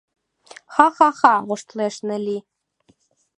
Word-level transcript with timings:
Ха-ха-ха!— 0.73 1.33
воштылеш 1.47 1.95
Нелли. 2.07 2.37